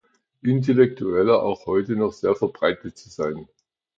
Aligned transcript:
Intellektueller 0.41 1.43
auch 1.43 1.67
heute 1.67 1.95
noch 1.95 2.11
sehr 2.11 2.33
verbreitet 2.33 2.97
zu 2.97 3.11
sein. 3.11 3.47